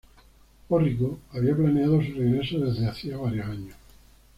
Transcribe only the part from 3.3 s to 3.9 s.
años.